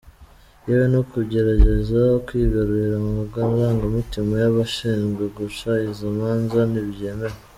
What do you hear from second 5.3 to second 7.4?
guca izo manza ntibyemewe.